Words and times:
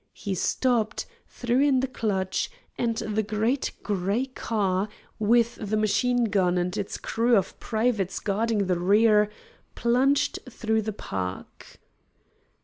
He 0.13 0.33
stooped, 0.33 1.05
threw 1.27 1.59
in 1.61 1.79
the 1.81 1.87
clutch, 1.87 2.49
and 2.75 2.97
the 2.97 3.21
great 3.21 3.71
gray 3.83 4.25
car, 4.25 4.89
with 5.19 5.57
the 5.61 5.77
machine 5.77 6.23
gun 6.23 6.57
and 6.57 6.75
its 6.75 6.97
crew 6.97 7.37
of 7.37 7.59
privates 7.59 8.19
guarding 8.19 8.65
the 8.65 8.79
rear, 8.79 9.29
plunged 9.75 10.39
through 10.49 10.81
the 10.81 10.91
park. 10.93 11.77